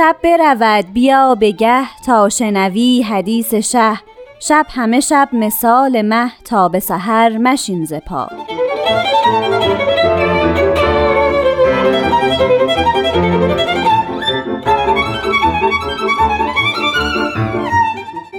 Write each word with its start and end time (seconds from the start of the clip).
شب 0.00 0.16
برود 0.24 0.92
بیا 0.92 1.34
بگه 1.34 2.02
تا 2.06 2.28
شنوی 2.28 3.02
حدیث 3.02 3.54
شه. 3.54 3.98
شب 4.40 4.66
همه 4.70 5.00
شب 5.00 5.28
مثال 5.32 6.02
مه 6.02 6.32
تا 6.44 6.68
به 6.68 6.80
سحر 6.80 7.38
مشین 7.38 7.84
ز 7.84 7.94
پا. 7.94 8.28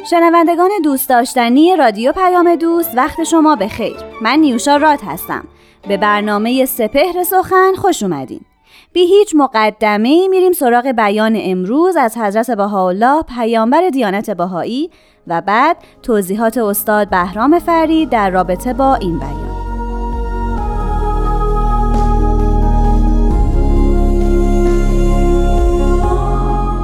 شنوندگان 0.09 0.69
دوست 0.83 1.09
داشتنی 1.09 1.75
رادیو 1.75 2.11
پیام 2.11 2.55
دوست 2.55 2.91
وقت 2.97 3.23
شما 3.23 3.55
به 3.55 3.67
خیر 3.67 3.97
من 4.21 4.39
نیوشا 4.39 4.77
راد 4.77 4.99
هستم. 5.07 5.47
به 5.87 5.97
برنامه 5.97 6.65
سپهر 6.65 7.23
سخن 7.23 7.73
خوش 7.75 8.03
اومدین. 8.03 8.45
بی 8.93 8.99
هیچ 8.99 9.35
مقدمه 9.35 10.27
میریم 10.27 10.51
سراغ 10.51 10.87
بیان 10.87 11.37
امروز 11.39 11.95
از 11.95 12.17
حضرت 12.17 12.51
بهاءالله 12.51 13.23
پیامبر 13.23 13.89
دیانت 13.89 14.29
بهایی 14.29 14.89
و 15.27 15.41
بعد 15.41 15.77
توضیحات 16.03 16.57
استاد 16.57 17.09
بهرام 17.09 17.59
فرید 17.59 18.09
در 18.09 18.29
رابطه 18.29 18.73
با 18.73 18.95
این 18.95 19.19
بیان. 19.19 19.51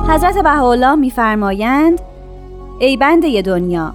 حضرت 0.10 0.38
بهاءالله 0.38 0.96
میفرمایند 0.96 2.02
ای 2.80 2.98
بنده 2.98 3.42
دنیا 3.42 3.94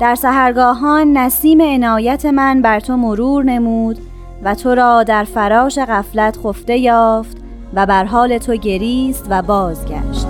در 0.00 0.14
سهرگاهان 0.14 1.12
نسیم 1.12 1.60
عنایت 1.60 2.26
من 2.26 2.62
بر 2.62 2.80
تو 2.80 2.96
مرور 2.96 3.44
نمود. 3.44 4.11
و 4.42 4.54
تو 4.54 4.74
را 4.74 5.02
در 5.02 5.24
فراش 5.24 5.78
غفلت 5.78 6.38
خفته 6.44 6.78
یافت 6.78 7.36
و 7.74 7.86
بر 7.86 8.04
حال 8.04 8.38
تو 8.38 8.56
گریست 8.56 9.26
و 9.30 9.42
بازگشت. 9.42 10.26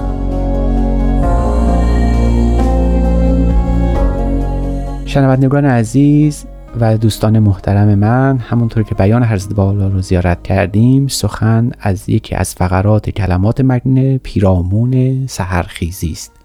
شنوندگان 5.04 5.64
عزیز 5.64 6.46
و 6.80 6.98
دوستان 6.98 7.38
محترم 7.38 7.94
من 7.94 8.38
همونطور 8.38 8.82
که 8.82 8.94
بیان 8.94 9.24
حضرت 9.24 9.54
بالا 9.54 9.88
رو 9.88 10.00
زیارت 10.00 10.42
کردیم 10.42 11.06
سخن 11.06 11.70
از 11.80 12.08
یکی 12.08 12.34
از 12.34 12.54
فقرات 12.54 13.10
کلمات 13.10 13.60
مکنه 13.60 14.18
پیرامون 14.18 15.26
سهرخیزی 15.26 16.12
است. 16.12 16.41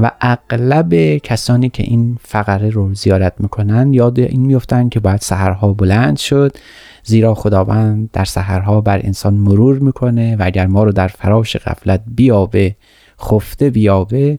و 0.00 0.10
اغلب 0.20 1.16
کسانی 1.16 1.68
که 1.68 1.82
این 1.82 2.18
فقره 2.20 2.70
رو 2.70 2.94
زیارت 2.94 3.32
می‌کنن 3.38 3.94
یاد 3.94 4.20
این 4.20 4.46
میفتن 4.46 4.88
که 4.88 5.00
باید 5.00 5.20
سحرها 5.20 5.72
بلند 5.72 6.16
شد 6.16 6.56
زیرا 7.04 7.34
خداوند 7.34 8.10
در 8.12 8.24
سحرها 8.24 8.80
بر 8.80 8.98
انسان 8.98 9.34
مرور 9.34 9.78
می‌کنه 9.78 10.36
و 10.36 10.42
اگر 10.44 10.66
ما 10.66 10.84
رو 10.84 10.92
در 10.92 11.08
فراش 11.08 11.56
غفلت 11.56 12.02
بیابه 12.06 12.76
خفته 13.20 13.70
بیابه 13.70 14.38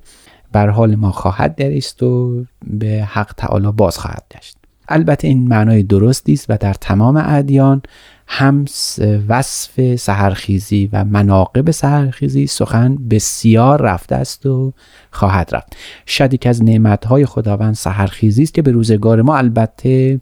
بر 0.51 0.69
حال 0.69 0.95
ما 0.95 1.11
خواهد 1.11 1.55
دریست 1.55 2.03
و 2.03 2.43
به 2.67 3.07
حق 3.11 3.33
تعالی 3.37 3.71
باز 3.71 3.97
خواهد 3.97 4.23
گشت. 4.31 4.57
البته 4.89 5.27
این 5.27 5.47
معنای 5.47 5.83
درستی 5.83 6.33
است 6.33 6.45
و 6.49 6.57
در 6.59 6.73
تمام 6.73 7.23
ادیان 7.25 7.81
هم 8.27 8.65
وصف 9.27 9.95
سهرخیزی 9.95 10.89
و 10.93 11.03
مناقب 11.05 11.71
سهرخیزی 11.71 12.47
سخن 12.47 12.95
بسیار 12.95 13.81
رفته 13.81 14.15
است 14.15 14.45
و 14.45 14.73
خواهد 15.11 15.55
رفت. 15.55 15.75
شاید 16.05 16.33
یک 16.33 16.47
از 16.47 16.63
نعمتهای 16.63 17.25
خداوند 17.25 17.75
سهرخیزی 17.75 18.43
است 18.43 18.53
که 18.53 18.61
به 18.61 18.71
روزگار 18.71 19.21
ما 19.21 19.37
البته 19.37 20.19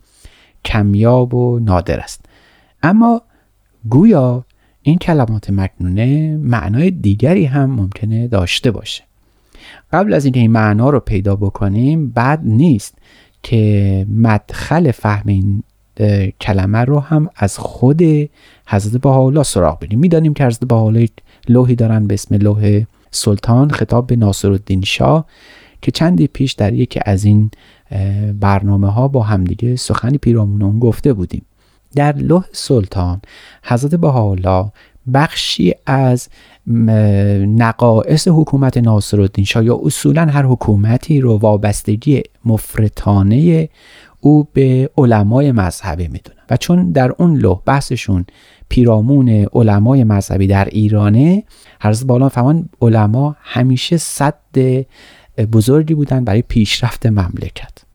کمیاب 0.66 1.34
و 1.34 1.60
نادر 1.60 2.00
است. 2.00 2.26
اما 2.84 3.22
گویا 3.90 4.46
این 4.82 4.98
کلمات 4.98 5.50
مکنونه 5.50 6.38
معنای 6.38 6.92
دیگری 6.92 7.46
هم 7.46 7.72
ممکنه 7.72 8.28
داشته 8.28 8.72
باشه. 8.72 9.04
قبل 9.94 10.14
از 10.14 10.26
اینکه 10.26 10.40
این 10.40 10.52
معنا 10.52 10.90
رو 10.90 11.00
پیدا 11.00 11.36
بکنیم 11.36 12.10
بد 12.10 12.40
نیست 12.44 12.98
که 13.44 14.06
مدخل 14.10 14.92
فهم 14.92 15.24
این 15.28 15.64
کلمه 16.42 16.78
رو 16.78 17.00
هم 17.00 17.30
از 17.36 17.58
خود 17.58 18.02
حضرت 18.68 19.02
بهاءالله 19.02 19.44
سراغ 19.44 19.80
بریم. 19.80 20.00
می‌دانیم 20.00 20.34
که 20.34 20.46
حضرت 20.46 20.64
بهاءالله 20.64 21.08
لوحی 21.50 21.76
دارن 21.76 22.08
به 22.08 22.14
اسم 22.14 22.36
لوح 22.36 22.84
سلطان 23.12 23.70
خطاب 23.70 24.08
به 24.08 24.16
ناصر 24.16 24.52
الدین 24.52 24.82
شاه 24.82 25.26
که 25.82 25.92
چندی 25.92 26.28
پیش 26.28 26.54
در 26.54 26.74
یکی 26.74 27.00
از 27.06 27.26
این 27.26 27.52
برنامه 28.40 28.92
ها 28.92 29.08
با 29.08 29.24
همدیگه 29.24 29.76
سخنی 29.76 30.18
پیرامون 30.18 30.62
اون 30.62 30.80
گفته 30.80 31.14
بودیم. 31.14 31.46
در 31.96 32.16
لوح 32.16 32.46
سلطان 32.52 33.22
حضرت 33.64 33.96
بهاءالله 33.96 34.72
بخشی 35.14 35.74
از 35.86 36.30
نقائص 37.48 38.28
حکومت 38.28 38.78
ناصرالدین 38.78 39.46
شاه 39.46 39.66
یا 39.66 39.80
اصولا 39.84 40.26
هر 40.26 40.44
حکومتی 40.44 41.22
رو 41.22 41.38
وابستگی 41.38 42.22
مفرطانه 42.46 43.70
او 44.20 44.48
به 44.54 44.90
علمای 44.98 45.52
مذهبی 45.52 46.08
می‌دونه. 46.08 46.40
و 46.50 46.58
چون 46.58 46.92
در 46.92 47.12
اون 47.18 47.38
لوح 47.38 47.62
بحثشون 47.66 48.26
پیرامون 48.70 49.30
علمای 49.30 50.04
مذهبی 50.04 50.48
در 50.48 50.66
ایرانه 50.66 51.44
حضرت 51.82 52.08
بالا 52.08 52.30
فهمان 52.30 52.70
علما 52.82 53.36
همیشه 53.42 53.98
صد 53.98 54.36
بزرگی 55.54 55.94
بودن 55.94 56.24
برای 56.24 56.42
پیشرفت 56.42 57.06
مملکت. 57.06 57.86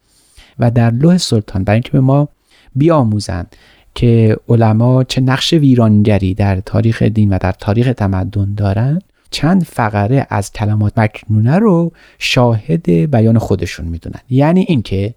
و 0.59 0.71
در 0.71 0.91
لوح 0.91 1.19
سلطان 1.19 1.65
برای 1.65 1.77
اینکه 1.77 1.93
به 1.93 2.01
ما 2.01 2.29
بیاموزند 2.77 3.57
که 3.95 4.37
علما 4.49 5.05
چه 5.05 5.21
نقش 5.21 5.53
ویرانگری 5.53 6.35
در 6.35 6.61
تاریخ 6.61 7.03
دین 7.03 7.33
و 7.33 7.39
در 7.41 7.53
تاریخ 7.53 7.93
تمدن 7.93 8.55
دارند 8.55 9.05
چند 9.31 9.65
فقره 9.65 10.27
از 10.31 10.53
کلمات 10.53 10.99
مکنونه 10.99 11.59
رو 11.59 11.93
شاهد 12.19 12.91
بیان 12.91 13.39
خودشون 13.39 13.87
می‌دونن. 13.87 14.21
یعنی 14.31 14.65
اینکه 14.69 15.15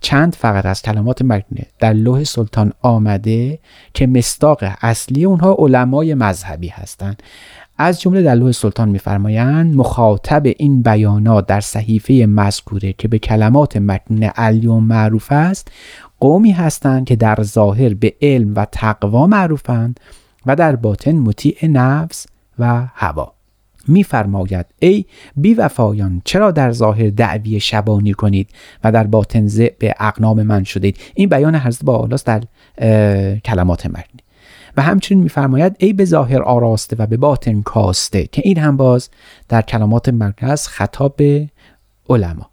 چند 0.00 0.34
فقره 0.34 0.70
از 0.70 0.82
کلمات 0.82 1.22
مکنونه 1.22 1.66
در 1.78 1.92
لوح 1.92 2.24
سلطان 2.24 2.72
آمده 2.82 3.58
که 3.94 4.06
مستاق 4.06 4.58
اصلی 4.80 5.24
اونها 5.24 5.56
علمای 5.58 6.14
مذهبی 6.14 6.68
هستند 6.68 7.22
از 7.80 8.00
جمله 8.00 8.22
در 8.22 8.34
لوح 8.34 8.52
سلطان 8.52 8.88
میفرمایند 8.88 9.76
مخاطب 9.76 10.42
این 10.44 10.82
بیانات 10.82 11.46
در 11.46 11.60
صحیفه 11.60 12.26
مذکوره 12.28 12.92
که 12.92 13.08
به 13.08 13.18
کلمات 13.18 13.76
مکنونه 13.76 14.28
علیوم 14.28 14.84
معروف 14.84 15.32
است 15.32 15.68
قومی 16.20 16.50
هستند 16.50 17.06
که 17.06 17.16
در 17.16 17.42
ظاهر 17.42 17.94
به 17.94 18.14
علم 18.22 18.54
و 18.54 18.66
تقوا 18.72 19.26
معروفند 19.26 20.00
و 20.46 20.56
در 20.56 20.76
باطن 20.76 21.12
مطیع 21.12 21.66
نفس 21.66 22.26
و 22.58 22.86
هوا. 22.94 23.32
میفرماید 23.88 24.66
ای 24.78 25.04
بی 25.36 25.54
وفایان 25.54 26.22
چرا 26.24 26.50
در 26.50 26.72
ظاهر 26.72 27.10
دعوی 27.10 27.60
شبانی 27.60 28.12
کنید 28.12 28.50
و 28.84 28.92
در 28.92 29.06
باطن 29.06 29.46
به 29.78 29.94
اقنام 30.00 30.42
من 30.42 30.64
شدید؟ 30.64 30.98
این 31.14 31.28
بیان 31.28 31.54
حضرت 31.54 31.84
با 31.84 32.06
در 32.06 32.42
کلمات 33.44 33.86
مردی 33.86 34.27
و 34.78 34.80
همچنین 34.80 35.22
میفرماید 35.22 35.76
ای 35.78 35.92
به 35.92 36.04
ظاهر 36.04 36.42
آراسته 36.42 36.96
و 36.98 37.06
به 37.06 37.16
باطن 37.16 37.62
کاسته 37.62 38.26
که 38.26 38.42
این 38.44 38.58
هم 38.58 38.76
باز 38.76 39.08
در 39.48 39.62
کلمات 39.62 40.08
مرکز 40.08 40.66
خطاب 40.66 41.16
به 41.16 41.48
علما. 42.08 42.50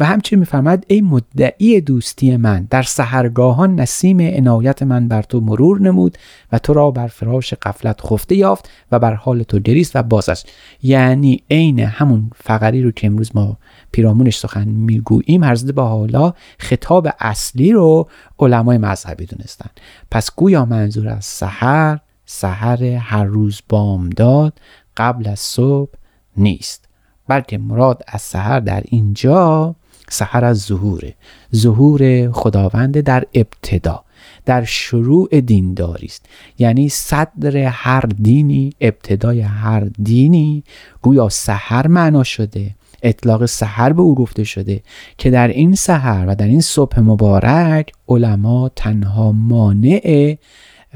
و 0.00 0.04
همچنین 0.04 0.40
میفرماید 0.40 0.84
ای 0.88 1.00
مدعی 1.00 1.80
دوستی 1.80 2.36
من 2.36 2.66
در 2.70 2.82
سهرگاهان 2.82 3.80
نسیم 3.80 4.20
عنایت 4.20 4.82
من 4.82 5.08
بر 5.08 5.22
تو 5.22 5.40
مرور 5.40 5.80
نمود 5.80 6.18
و 6.52 6.58
تو 6.58 6.72
را 6.72 6.90
بر 6.90 7.06
فراش 7.06 7.54
قفلت 7.54 8.00
خفته 8.00 8.36
یافت 8.36 8.70
و 8.92 8.98
بر 8.98 9.14
حال 9.14 9.42
تو 9.42 9.58
گریست 9.58 9.96
و 9.96 10.02
باز 10.02 10.28
است. 10.28 10.48
یعنی 10.82 11.42
عین 11.50 11.78
همون 11.80 12.30
فقری 12.36 12.82
رو 12.82 12.90
که 12.90 13.06
امروز 13.06 13.36
ما 13.36 13.56
پیرامونش 13.92 14.38
سخن 14.38 14.68
می‌گوییم 14.68 15.44
حضرت 15.44 15.74
با 15.74 15.88
حالا 15.88 16.32
خطاب 16.58 17.08
اصلی 17.20 17.72
رو 17.72 18.08
علمای 18.38 18.78
مذهبی 18.78 19.26
دونستن. 19.26 19.70
پس 20.10 20.30
گویا 20.36 20.64
منظور 20.64 21.08
از 21.08 21.24
سحر 21.24 21.98
سحر 22.30 22.84
هر 22.84 23.24
روز 23.24 23.62
بامداد 23.68 24.60
قبل 24.96 25.28
از 25.28 25.40
صبح 25.40 25.92
نیست 26.36 26.88
بلکه 27.28 27.58
مراد 27.58 28.02
از 28.06 28.22
سحر 28.22 28.60
در 28.60 28.82
اینجا 28.86 29.74
سحر 30.10 30.44
از 30.44 30.60
ظهوره 30.60 31.14
ظهور 31.54 32.30
خداوند 32.32 33.00
در 33.00 33.24
ابتدا 33.34 34.04
در 34.44 34.64
شروع 34.64 35.40
دینداری 35.40 36.06
است. 36.06 36.26
یعنی 36.58 36.88
صدر 36.88 37.56
هر 37.56 38.00
دینی 38.00 38.72
ابتدای 38.80 39.40
هر 39.40 39.80
دینی 40.02 40.64
گویا 41.02 41.28
سحر 41.28 41.86
معنا 41.86 42.22
شده 42.22 42.74
اطلاق 43.02 43.46
سحر 43.46 43.92
به 43.92 44.02
او 44.02 44.14
گفته 44.14 44.44
شده 44.44 44.82
که 45.18 45.30
در 45.30 45.48
این 45.48 45.74
سحر 45.74 46.24
و 46.28 46.34
در 46.34 46.46
این 46.46 46.60
صبح 46.60 47.00
مبارک 47.00 47.92
علما 48.08 48.70
تنها 48.76 49.32
مانع 49.32 50.36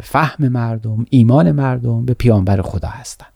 فهم 0.02 0.48
مردم 0.48 1.06
ایمان 1.10 1.52
مردم 1.52 2.04
به 2.04 2.14
پیامبر 2.14 2.62
خدا 2.62 2.88
هستند. 2.88 3.31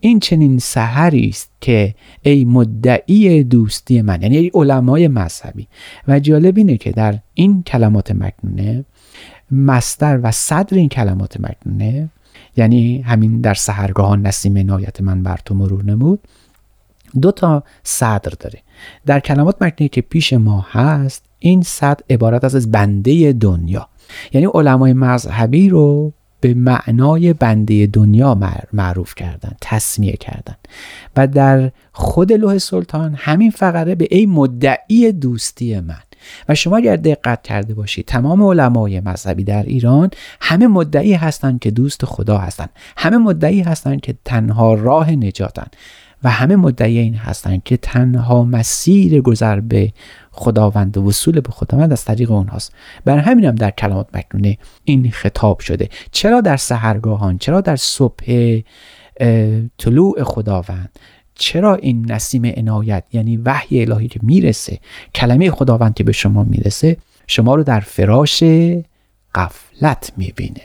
این 0.00 0.20
چنین 0.20 0.58
سحری 0.58 1.28
است 1.28 1.50
که 1.60 1.94
ای 2.22 2.44
مدعی 2.44 3.44
دوستی 3.44 4.02
من 4.02 4.22
یعنی 4.22 4.36
ای 4.36 4.50
علمای 4.54 5.08
مذهبی. 5.08 5.68
و 6.08 6.20
جالب 6.20 6.56
اینه 6.56 6.76
که 6.76 6.90
در 6.92 7.18
این 7.34 7.62
کلمات 7.62 8.10
مکنونه 8.10 8.84
مستر 9.50 10.20
و 10.22 10.30
صدر 10.30 10.76
این 10.76 10.88
کلمات 10.88 11.40
مکنونه 11.40 12.08
یعنی 12.56 13.00
همین 13.00 13.40
در 13.40 13.54
سهرگاهان 13.54 14.26
نسیم 14.26 14.56
عنایت 14.56 15.00
من 15.00 15.22
بر 15.22 15.38
تو 15.44 15.54
مرور 15.54 15.84
نمود 15.84 16.20
دو 17.22 17.32
تا 17.32 17.62
صدر 17.82 18.32
داره. 18.40 18.62
در 19.06 19.20
کلمات 19.20 19.62
مکنونه 19.62 19.88
که 19.88 20.00
پیش 20.00 20.32
ما 20.32 20.66
هست 20.70 21.24
این 21.38 21.62
صدر 21.62 22.00
عبارت 22.10 22.44
است 22.44 22.54
از 22.54 22.70
بنده 22.70 23.32
دنیا. 23.32 23.88
یعنی 24.32 24.46
علمای 24.54 24.92
مذهبی 24.92 25.68
رو 25.68 26.12
به 26.40 26.54
معنای 26.54 27.32
بنده 27.32 27.86
دنیا 27.86 28.38
معروف 28.72 29.14
کردن 29.14 29.52
تصمیه 29.60 30.12
کردن. 30.12 30.54
و 31.16 31.26
در 31.26 31.70
خود 31.92 32.32
لوح 32.32 32.58
سلطان 32.58 33.14
همین 33.18 33.50
فقره 33.50 33.94
به 33.94 34.08
ای 34.10 34.26
مدعی 34.26 35.12
دوستی 35.12 35.80
من. 35.80 36.02
و 36.48 36.54
شما 36.54 36.76
اگر 36.76 36.96
دقت 36.96 37.42
کرده 37.42 37.74
باشید 37.74 38.04
تمام 38.04 38.42
علمای 38.42 39.00
مذهبی 39.00 39.44
در 39.44 39.62
ایران 39.62 40.10
همه 40.40 40.66
مدعی 40.66 41.12
هستند 41.12 41.60
که 41.60 41.70
دوست 41.70 42.04
خدا 42.04 42.38
هستند 42.38 42.70
همه 42.96 43.18
مدعی 43.18 43.60
هستند 43.60 44.00
که 44.00 44.14
تنها 44.24 44.74
راه 44.74 45.10
نجاتن. 45.10 45.66
و 46.24 46.30
همه 46.30 46.56
مدعی 46.56 46.98
این 46.98 47.14
هستند 47.14 47.62
که 47.62 47.76
تنها 47.76 48.44
مسیر 48.44 49.20
گذر 49.20 49.60
به 49.60 49.92
خداوند 50.38 50.96
و 50.96 51.08
وصول 51.08 51.40
به 51.40 51.50
خداوند 51.52 51.92
از 51.92 52.04
طریق 52.04 52.30
اونهاست. 52.30 52.72
بر 53.04 53.18
همین 53.18 53.44
هم 53.44 53.54
در 53.54 53.70
کلمات 53.70 54.08
مکنونه 54.14 54.58
این 54.84 55.10
خطاب 55.10 55.60
شده. 55.60 55.88
چرا 56.12 56.40
در 56.40 56.56
سهرگاهان 56.56 57.38
چرا 57.38 57.60
در 57.60 57.76
صبح 57.76 58.60
طلوع 59.78 60.22
خداوند؟ 60.24 60.98
چرا 61.34 61.74
این 61.74 62.12
نسیم 62.12 62.52
عنایت 62.56 63.04
یعنی 63.12 63.36
وحی 63.36 63.82
الهی 63.82 64.08
که 64.08 64.20
می‌رسه؟ 64.22 64.78
کلمه 65.14 65.50
خداوند 65.50 65.94
که 65.94 66.04
به 66.04 66.12
شما 66.12 66.44
می‌رسه 66.44 66.96
شما 67.26 67.54
رو 67.54 67.62
در 67.62 67.80
فراش 67.80 68.44
قفلت 69.34 70.12
می‌بینه. 70.16 70.62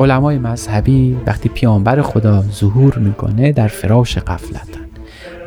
علمای 0.00 0.38
مذهبی 0.38 1.18
وقتی 1.26 1.48
پیامبر 1.48 2.02
خدا 2.02 2.42
ظهور 2.42 2.98
می‌کنه 2.98 3.52
در 3.52 3.68
فراش 3.68 4.18
قفلتن 4.18 4.86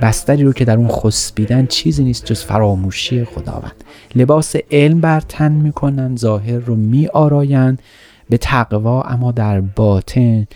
بستری 0.02 0.44
رو 0.44 0.54
که 0.54 0.66
در 0.66 0.78
اون 0.78 0.88
خسبیدن 0.88 1.66
چیزی 1.66 2.04
نیست 2.04 2.26
جز 2.26 2.44
فراموشی 2.44 3.26
خداوند. 3.26 3.84
لباس 4.16 4.56
علم 4.72 5.02
بر 5.02 5.20
تن 5.20 5.52
می‌کنن 5.52 6.16
ظاهر 6.16 6.58
رو 6.58 6.76
می 6.76 7.08
آرایند 7.08 7.82
به 8.30 8.38
تقوا 8.38 9.02
اما 9.02 9.32
در 9.32 9.62
باطن 9.62 10.48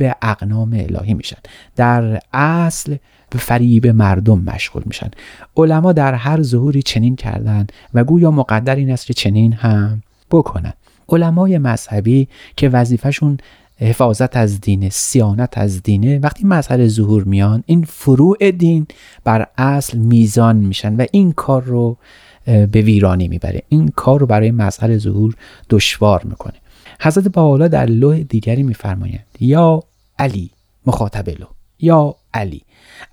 و 0.00 0.14
اقنام 0.22 0.72
الهی 0.72 1.14
میشن. 1.14 1.38
در 1.76 2.20
اصل 2.32 2.96
به 3.30 3.38
فریب 3.38 3.86
مردم 3.86 4.38
مشغول 4.38 4.82
میشن. 4.86 5.10
علما 5.56 5.92
در 5.92 6.14
هر 6.14 6.42
ظهوری 6.42 6.82
چنین 6.82 7.16
کردن 7.16 7.66
و 7.94 8.04
گویا 8.04 8.30
مقدر 8.30 8.76
این 8.76 8.90
است 8.90 9.06
که 9.06 9.14
چنین 9.14 9.52
هم 9.52 10.02
بکنن. 10.30 10.72
علمای 11.10 11.58
مذهبی 11.58 12.28
که 12.56 12.68
وظیفهشون 12.68 13.38
حفاظت 13.80 14.36
از 14.36 14.60
دینه 14.60 14.88
سیانت 14.88 15.58
از 15.58 15.82
دینه 15.82 16.18
وقتی 16.18 16.44
مسئله 16.44 16.88
ظهور 16.88 17.24
میان 17.24 17.62
این 17.66 17.84
فروع 17.84 18.50
دین 18.50 18.86
بر 19.24 19.46
اصل 19.58 19.98
میزان 19.98 20.56
میشن 20.56 20.96
و 20.96 21.06
این 21.12 21.32
کار 21.32 21.62
رو 21.62 21.96
به 22.44 22.82
ویرانی 22.82 23.28
می‌بره. 23.28 23.62
این 23.68 23.88
کار 23.88 24.20
رو 24.20 24.26
برای 24.26 24.50
مسئله 24.50 24.98
ظهور 24.98 25.34
دشوار 25.70 26.22
می‌کنه. 26.24 26.54
حضرت 27.00 27.28
بالا 27.28 27.68
در 27.68 27.86
لوح 27.86 28.18
دیگری 28.18 28.62
میفرمایند 28.62 29.24
یا 29.40 29.82
علی 30.18 30.50
مخاطب 30.86 31.28
لو 31.28 31.46
یا 31.80 32.16
علی. 32.34 32.62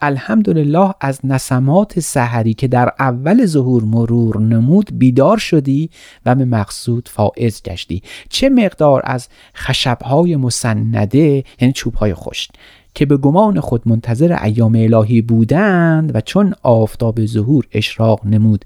الحمدلله 0.02 0.94
از 1.02 1.20
نسمات 1.24 2.00
سحری 2.00 2.54
که 2.54 2.68
در 2.68 2.92
اول 3.00 3.46
ظهور 3.46 3.84
مرور 3.84 4.40
نمود 4.40 5.00
بیدار 5.00 5.38
شدی 5.38 5.90
و 6.26 6.36
به 6.36 6.46
مقصود 6.46 7.10
فائز 7.10 7.64
گشتی. 7.64 8.02
چه 8.30 8.50
مقدار 8.50 9.02
از 9.04 9.28
خشبهای 9.56 10.36
مسنده 10.36 11.44
یعنی 11.62 11.74
چوبهای 11.74 12.14
خشک 12.14 12.52
که 12.98 13.06
به 13.06 13.18
گمان 13.18 13.60
خود 13.60 13.82
منتظر 13.86 14.44
ایام 14.44 14.76
الهی 14.76 15.22
بودند 15.22 16.16
و 16.16 16.22
چون 16.22 16.54
آفتاب 16.64 17.26
ظهور 17.26 17.68
اشراق 17.72 18.26
نمود 18.26 18.66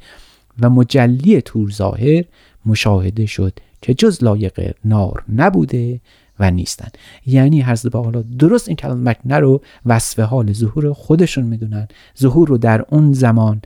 و 0.62 0.70
مجلی 0.70 1.42
تور 1.42 1.72
ظاهر 1.72 2.24
مشاهده 2.66 3.26
شد 3.26 3.54
که 3.82 3.94
جز 3.94 4.24
لایق 4.24 4.76
نار 4.86 5.24
نبوده 5.36 6.02
و 6.42 6.52
نیستن. 6.52 6.88
یعنی 7.26 7.62
حضرت 7.62 7.96
حالا 7.96 8.22
درست 8.22 8.68
این 8.68 8.78
کلام 8.78 9.10
مکنه 9.10 9.38
رو 9.40 9.62
وصف 9.86 10.20
حال 10.20 10.54
ظهور 10.54 10.94
خودشون 10.94 11.46
می‌دونن. 11.46 11.88
ظهور 12.20 12.48
رو 12.48 12.58
در 12.58 12.86
اون 12.90 13.14
زمان 13.14 13.62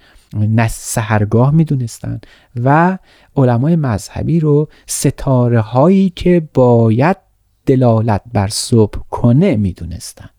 سهرگاه 0.69 1.51
می‌دونستن 1.51 2.19
و 2.63 2.98
علمای 3.36 3.75
مذهبی 3.75 4.39
رو 4.39 4.69
ستاره 4.88 5.60
هایی 5.60 6.10
که 6.10 6.50
باید 6.54 7.18
دلالت 7.66 8.22
بر 8.33 8.48
صبح 8.48 9.00
کنه 9.10 9.56
می‌دونستن. 9.56 10.30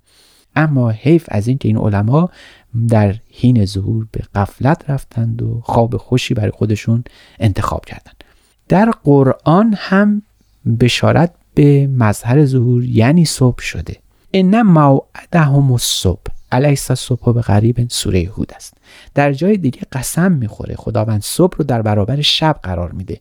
اما 0.56 0.90
حیف 0.90 1.24
از 1.28 1.48
اینکه 1.48 1.68
این 1.68 1.78
علما 1.78 2.30
در 2.88 3.14
حین 3.32 3.64
ظهور 3.64 4.06
به 4.12 4.20
قفلت 4.34 4.90
رفتند 4.90 5.42
و 5.42 5.60
خواب 5.64 5.96
خوشی 5.96 6.34
برای 6.34 6.50
خودشون 6.50 7.04
انتخاب 7.38 7.84
کردند. 7.84 8.24
در 8.68 8.90
قرآن 9.04 9.74
هم 9.78 10.22
بشارت 10.80 11.34
به 11.56 11.86
مظهر 11.86 12.44
ظهور 12.44 12.84
یعنی 12.84 13.24
صبح 13.24 13.62
شده. 13.62 13.96
ان 14.32 14.62
موعدهم 14.62 15.72
الصبح. 15.72 16.20
الیس 16.52 16.90
الصبح 16.90 17.32
به 17.32 17.40
غریب 17.40 17.88
سوره 17.88 18.30
هود 18.36 18.52
است. 18.56 18.74
در 19.14 19.32
جای 19.32 19.56
دیگه 19.56 19.80
قسم 19.92 20.32
می‌خوره. 20.32 20.74
خداوند 20.74 21.22
صبح 21.22 21.56
رو 21.56 21.64
در 21.64 21.82
برابر 21.82 22.20
شب 22.20 22.60
قرار 22.62 22.92
میده. 22.92 23.20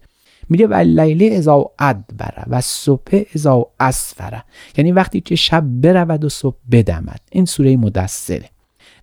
میگه 0.49 0.67
و 0.67 0.73
لیله 0.73 1.35
ازا 1.35 1.71
ادبره 1.79 2.43
و 2.47 2.61
صبح 2.61 3.23
ازا 3.35 3.67
اسفره 3.79 4.43
یعنی 4.77 4.91
وقتی 4.91 5.21
که 5.21 5.35
شب 5.35 5.63
برود 5.81 6.25
و 6.25 6.29
صبح 6.29 6.57
بدمد. 6.71 7.19
این 7.31 7.45
سوره 7.45 7.77
مدثره. 7.77 8.49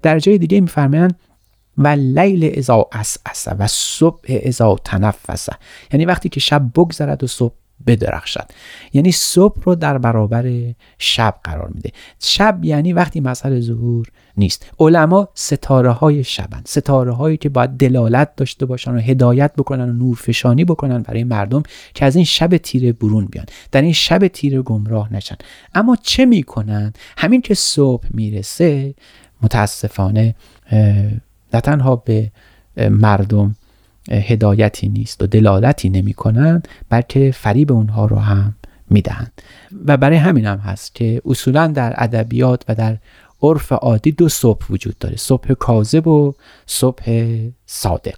در 0.03 0.19
جای 0.19 0.39
دیگه 0.39 0.61
میفرمایند 0.61 1.15
و 1.79 1.89
لیل 1.89 2.59
ازا 2.59 2.89
اسعسه 2.93 3.55
و 3.59 3.67
صبح 3.67 4.41
ازا 4.47 4.77
تنفسه 4.85 5.53
یعنی 5.93 6.05
وقتی 6.05 6.29
که 6.29 6.41
شب 6.41 6.63
بگذرد 6.75 7.25
و 7.25 7.27
صبح 7.27 7.55
بدرخشد. 7.87 8.51
یعنی 8.93 9.13
صبح 9.13 9.63
رو 9.63 9.75
در 9.75 9.99
برابر 9.99 10.75
شب 10.99 11.35
قرار 11.45 11.71
میده. 11.75 11.91
شب 12.21 12.59
یعنی 12.63 12.93
وقتی 12.93 13.21
مسئله 13.21 13.61
ظهور 13.61 14.09
نیست. 14.37 14.71
علما 14.79 15.29
ستاره 15.35 15.91
های 15.91 16.25
شبن. 16.25 16.63
ستاره 16.65 17.13
هایی 17.13 17.37
که 17.37 17.49
باید 17.49 17.71
دلالت 17.71 18.37
داشته 18.37 18.67
باشن 18.67 18.95
و 18.95 18.99
هدایت 18.99 19.53
بکنن 19.57 19.91
و 19.91 19.93
نورفشانی 19.93 20.65
بکنن 20.65 21.03
برای 21.03 21.25
مردم 21.25 21.63
که 21.95 22.05
از 22.05 22.17
این 22.17 22.25
شب 22.25 22.57
تیره 22.57 22.93
برون 22.93 23.27
بیان. 23.27 23.47
در 23.73 23.83
این 23.83 23.93
شب 23.93 24.29
تیره 24.29 24.63
گمراه 24.63 25.13
نشن. 25.13 25.37
اما 25.75 25.97
چه 26.03 26.25
می‌کنن؟ 26.25 26.93
همین 27.17 27.41
که 27.41 27.55
صبح 27.55 28.05
می‌رسه 28.11 28.95
متاسفانه 29.43 30.35
نه 31.55 31.61
تنها 31.63 31.97
به 31.97 32.33
مردم 32.77 33.57
هدایتی 34.11 34.89
نیست 34.89 35.23
و 35.23 35.27
دلالتی 35.27 35.89
نمی 35.89 36.15
کنند 36.15 36.69
بلکه 36.89 37.31
فریب 37.35 37.73
اونها 37.73 38.07
رو 38.07 38.17
هم 38.17 38.55
می‌دهند 38.91 39.33
و 39.87 39.97
برای 39.97 40.17
همین 40.17 40.47
هم 40.47 40.59
هست 40.59 40.95
که 40.95 41.23
اصولا 41.27 41.67
در 41.67 41.95
ادبیات 41.97 42.65
و 42.69 42.75
در 42.75 42.99
عرف 43.43 43.73
عادی 43.73 44.13
دو 44.13 44.29
صبح 44.29 44.67
وجود 44.71 44.99
داره 44.99 45.17
صبح 45.17 45.53
کاذب 45.53 46.07
و 46.09 46.33
صبح 46.67 47.35
صادق. 47.67 48.15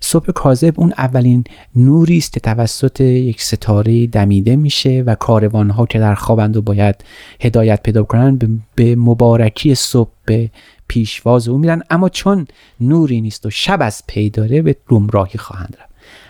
صبح 0.00 0.32
کاذب 0.32 0.80
اون 0.80 0.92
اولین 0.98 1.44
نوری 1.76 2.18
است 2.18 2.32
که 2.32 2.40
توسط 2.40 3.00
یک 3.00 3.42
ستاره 3.42 4.06
دمیده 4.06 4.56
میشه 4.56 5.02
و 5.06 5.14
کاروانها 5.14 5.86
که 5.86 5.98
در 5.98 6.14
خوابند 6.14 6.56
و 6.56 6.62
باید 6.62 6.94
هدایت 7.40 7.82
پیدا 7.82 8.02
کنن 8.02 8.38
به 8.74 8.96
مبارکی 8.96 9.74
صبح 9.74 10.10
به 10.24 10.50
پیشواز 10.88 11.48
او 11.48 11.58
میرن 11.58 11.82
اما 11.90 12.08
چون 12.08 12.46
نوری 12.80 13.20
نیست 13.20 13.46
و 13.46 13.50
شب 13.50 13.78
از 13.82 14.02
پی 14.06 14.30
داره 14.30 14.62
به 14.62 14.76
گمراهی 14.88 15.38
خواهند 15.38 15.76
رفت. 15.80 15.88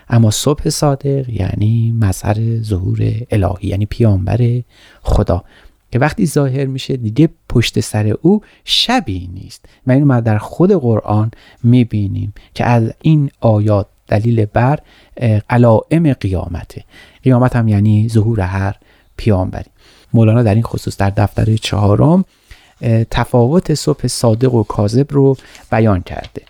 اما 0.09 0.31
صبح 0.31 0.69
صادق 0.69 1.29
یعنی 1.29 1.93
مظهر 1.93 2.63
ظهور 2.63 2.99
الهی 3.31 3.69
یعنی 3.69 3.87
پیامبر 3.87 4.63
خدا 5.03 5.45
که 5.93 5.99
وقتی 5.99 6.27
ظاهر 6.27 6.67
میشه 6.67 6.97
دیگه 6.97 7.29
پشت 7.49 7.81
سر 7.81 8.17
او 8.23 8.41
شبی 8.65 9.31
نیست. 9.33 9.65
و 9.87 9.93
اینو 9.93 10.07
ما 10.07 10.21
در 10.21 10.39
خود 10.39 10.73
قرآن 10.73 11.31
می‌بینیم 11.63 12.33
که 12.55 12.65
از 12.65 12.93
این 13.03 13.31
آیات 13.41 13.87
دلیل 14.09 14.45
بر 14.45 14.79
علائم 15.51 16.13
قیامته 16.13 16.85
قیامت 17.23 17.57
هم 17.57 17.69
یعنی 17.69 18.09
ظهور 18.09 18.41
هر 18.41 18.77
پیامبری. 19.17 19.71
مولانا 20.13 20.43
در 20.43 20.55
این 20.55 20.63
خصوص 20.63 20.97
در 20.97 21.11
دفتر 21.11 21.57
چهارم 21.57 22.25
تفاوت 23.11 23.75
صبح 23.75 24.07
صادق 24.07 24.55
و 24.55 24.63
کاذب 24.63 25.07
رو 25.13 25.37
بیان 25.71 26.03
کرده. 26.03 26.43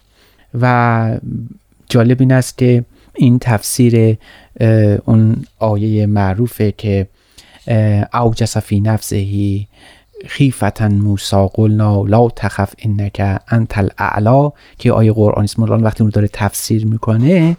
و 0.60 1.18
جالب 1.88 2.20
این 2.20 2.32
است 2.32 2.58
که 2.58 2.84
این 3.14 3.38
تفسیر 3.38 4.16
اون 5.04 5.44
آیه 5.58 6.06
معروفه 6.06 6.72
که 6.72 7.06
اوجس 8.14 8.56
فی 8.56 8.80
نفسه 8.80 9.26
خیفتا 10.26 10.88
موسا 10.88 11.46
قلنا 11.46 12.02
لا 12.02 12.28
تخف 12.28 12.74
انک 12.78 13.40
انت 13.48 13.78
الاعلا 13.78 14.52
که 14.78 14.92
آیه 14.92 15.12
قرآن 15.12 15.44
اسم 15.44 15.62
وقتی 15.62 16.02
اون 16.02 16.10
داره 16.10 16.28
تفسیر 16.32 16.86
می‌کنه 16.86 17.56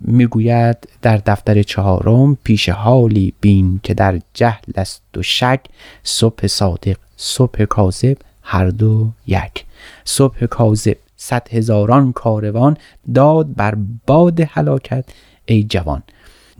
می‌گوید 0.00 0.76
در 1.02 1.16
دفتر 1.16 1.62
چهارم 1.62 2.38
پیش 2.44 2.68
حالی 2.68 3.34
بین 3.40 3.80
که 3.82 3.94
در 3.94 4.20
جهل 4.34 4.72
است 4.76 5.02
و 5.16 5.22
شک 5.22 5.60
صبح 6.02 6.46
صادق 6.46 6.96
صبح 7.20 7.64
کاذب 7.64 8.16
هر 8.42 8.68
دو 8.68 9.10
یک. 9.26 9.64
صبح 10.04 10.46
کاذب 10.46 10.96
صد 11.16 11.48
هزاران 11.50 12.12
کاروان 12.12 12.76
داد 13.14 13.54
بر 13.54 13.74
باد 14.06 14.40
هلاکت 14.40 15.04
ای 15.46 15.64
جوان. 15.64 16.02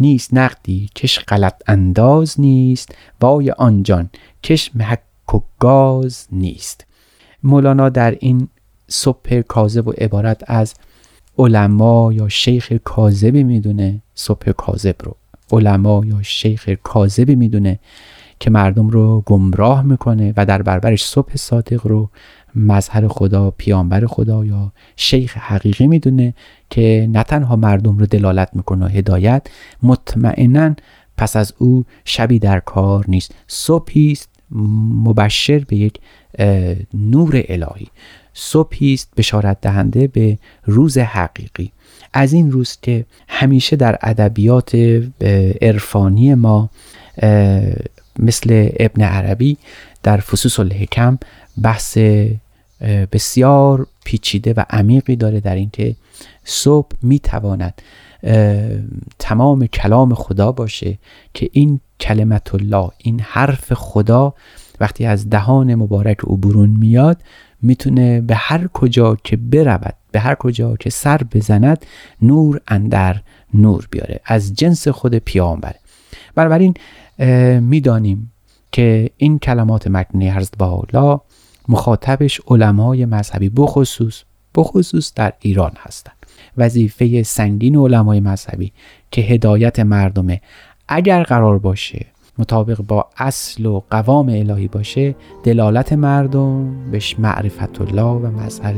نیست 0.01 0.35
نقدی 0.35 0.91
کش 0.97 1.19
غلط 1.19 1.63
انداز 1.67 2.41
نیست. 2.41 2.95
وای 3.21 3.51
آنجان 3.51 4.11
کش 4.43 4.71
محک 4.75 5.35
و 5.35 5.41
گاز 5.59 6.27
نیست. 6.33 6.87
مولانا 7.43 7.89
در 7.89 8.17
این 8.21 8.49
صبح 8.89 9.41
کاذب 9.41 9.89
و 9.89 9.93
عبارت 9.93 10.43
از 10.47 10.75
علما 11.39 12.13
یا 12.13 12.29
شیخ 12.29 12.73
کاذبی 12.85 13.43
می‌دونه 13.43 14.03
صبح 14.15 14.53
کاذب 14.53 14.95
رو. 15.03 15.17
علما 15.53 16.03
یا 16.05 16.23
شیخ 16.23 16.69
کاذبی 16.83 17.35
می‌دونه. 17.35 17.79
که 18.41 18.51
مردم 18.51 18.89
رو 18.89 19.23
گمراه 19.27 19.83
می‌کنه 19.83 20.35
و 20.37 20.47
در 20.47 20.63
برابرش 20.63 21.05
صبح 21.05 21.37
صادق 21.37 21.87
رو 21.87 22.11
مظهر 22.55 23.09
خدا 23.09 23.51
پیامبر 23.51 24.07
خدا 24.07 24.45
یا 24.45 24.73
شیخ 24.97 25.37
حقیقی 25.37 25.87
می‌دونه 25.87 26.35
که 26.71 27.09
نه 27.13 27.23
تنها 27.23 27.57
مردم 27.57 27.99
رو 27.99 28.07
دلالت 28.07 28.49
می‌کنه 28.53 28.85
و 28.85 28.89
هدایت 28.89 29.47
مطمئنا 29.83 30.75
پس 31.17 31.37
از 31.37 31.55
او 31.59 31.85
شبی 32.05 32.39
در 32.39 32.61
کار 32.61 33.05
نیست. 33.09 33.35
صبحی 33.47 34.19
مبشر 35.05 35.59
به 35.59 35.77
یک 35.77 36.01
نور 36.95 37.45
الهی. 37.49 37.89
صبحی 38.35 38.99
بشارت 39.17 39.61
دهنده 39.61 40.07
به 40.07 40.39
روز 40.65 40.99
حقیقی. 40.99 41.73
از 42.13 42.33
این 42.33 42.51
روز 42.51 42.79
که 42.83 43.05
همیشه 43.29 43.77
در 43.77 43.99
ادبیات 44.03 44.75
عرفانی 45.63 46.35
ما 46.35 46.71
مثل 48.19 48.71
ابن 48.77 49.03
عربی 49.03 49.57
در 50.03 50.17
فصوص 50.17 50.61
الحکم 50.61 51.19
بحث 51.63 51.99
بسیار 53.13 53.87
پیچیده 54.05 54.55
و 54.57 54.65
عمیقی 54.71 55.17
داره 55.17 55.41
در 55.41 55.55
اینکه 55.55 55.97
صبح 56.45 56.89
می‌تواند 57.03 57.83
تمام 59.19 59.67
کلام 59.67 60.15
خدا 60.15 60.53
باشه 60.53 60.99
که 61.35 61.49
این 61.53 61.81
کلمت 62.01 62.55
الله 62.55 62.91
این 62.99 63.21
حرف 63.21 63.73
خدا 63.73 64.35
وقتی 64.81 65.07
از 65.07 65.31
دهان 65.31 65.75
مبارک 65.75 66.25
او 66.25 66.37
میاد 66.67 67.23
می‌تونه 67.63 68.21
به 68.21 68.35
هر 68.35 68.67
کجا 68.67 69.17
که 69.25 69.37
برود 69.37 69.95
به 70.13 70.21
هر 70.21 70.35
کجا 70.35 70.77
که 70.77 70.91
سر 70.91 71.23
بزند 71.33 71.87
نور 72.23 72.61
اندر 72.69 73.21
نور 73.55 73.89
بیاره 73.91 74.21
از 74.25 74.55
جنس 74.55 74.89
خود 74.89 75.15
پیامبره 75.15 75.79
بنابراین 76.39 76.75
می‌دانیم 77.61 78.33
که 78.73 79.11
این 79.17 79.39
کلمات 79.39 79.87
مکنه 79.87 80.37
حضرت 80.37 80.59
بالا 80.59 81.21
مخاطبش 81.69 82.41
علمای 82.47 83.05
مذهبی 83.05 83.49
بخصوص 83.49 84.23
بخصوص 84.55 85.13
در 85.15 85.33
ایران 85.41 85.73
هستند. 85.79 86.15
وظیفه 86.57 87.23
سنگین 87.23 87.77
علمای 87.77 88.21
مذهبی 88.21 88.73
که 89.11 89.21
هدایت 89.21 89.81
مردمه. 89.81 90.41
اگر 90.89 91.23
قرار 91.23 91.59
باشه 91.59 92.07
مطابق 92.39 92.81
با 92.81 93.07
اصل 93.17 93.67
و 93.67 93.83
قوام 93.91 94.29
الهی 94.29 94.69
باشه 94.69 95.15
دلالت 95.45 95.93
مردم 95.93 96.91
بهش 96.91 97.17
معرفت 97.19 97.81
الله 97.81 98.03
و 98.03 98.27
مظهر 98.31 98.75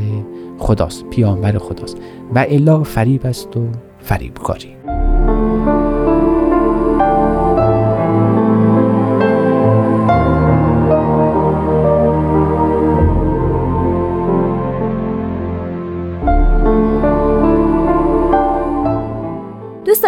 خداست 0.59 1.05
پیامبر 1.05 1.59
خداست. 1.59 1.97
و 2.35 2.47
الا 2.49 2.83
فریب 2.83 3.27
است 3.27 3.57
و 3.57 3.69
فریبکاری. 4.03 4.77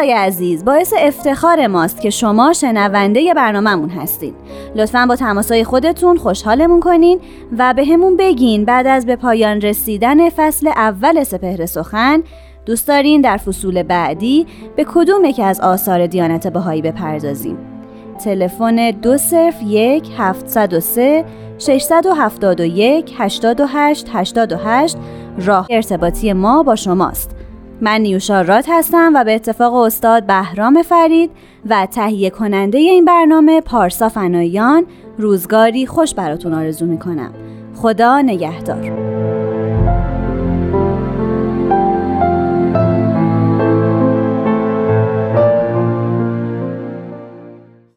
دوستای 0.03 0.19
عزیز 0.19 0.65
باعث 0.65 0.95
افتخار 0.99 1.67
ماست 1.67 2.01
که 2.01 2.11
شما 2.11 2.53
شنونده 2.53 3.35
برنامهمون 3.35 3.91
هستین. 3.91 4.35
لطفا 4.75 5.07
با 5.07 5.17
تماسای 5.17 5.65
خودتون 5.65 6.17
خوشحالمون 6.17 6.81
کنین 6.81 7.21
و 7.59 7.75
به 7.75 7.85
همون 7.85 8.17
بگین 8.17 8.65
بعد 8.65 8.87
از 8.87 9.07
به 9.07 9.17
پایان 9.17 9.61
رسیدن 9.61 10.31
فصل 10.31 10.69
اول 10.69 11.25
سپهر 11.25 11.67
سخن 11.67 12.23
دوست 12.67 12.89
دارین 12.89 13.21
در 13.21 13.37
فصول 13.37 13.83
بعدی 13.83 14.47
به 14.77 14.87
کدوم 14.89 15.25
یکی 15.25 15.43
از 15.43 15.61
آثار 15.61 16.07
دیانت 16.07 16.47
بهایی 16.47 16.83
بپردازیم؟ 16.83 17.59
تلفن 18.25 18.91
دو 18.91 19.19
صرف 19.19 19.63
یک 19.67 20.09
و 20.73 20.81
سه 20.81 21.25
671 21.59 23.15
88 23.19 24.09
88 24.13 24.97
راه 25.39 25.67
ارتباطی 25.71 26.33
ما 26.33 26.63
با 26.63 26.77
شماست. 26.77 27.42
من 27.83 28.01
نیوشا 28.01 28.41
رات 28.41 28.67
هستم 28.69 29.13
و 29.15 29.25
به 29.25 29.35
اتفاق 29.35 29.75
استاد 29.75 30.27
بهرام 30.27 30.83
فرید 30.83 31.31
و 31.71 31.87
تهیه 31.87 32.31
کننده 32.31 32.79
این 32.79 33.05
برنامه 33.05 33.61
پارسا 33.61 34.09
فنایان 34.09 34.87
روزگاری 35.19 35.87
خوش 35.87 36.15
براتون 36.15 36.55
آرزو 36.55 36.87
می‌کنم. 36.87 37.33
خدا 37.77 38.21
نگهدار. 38.21 38.93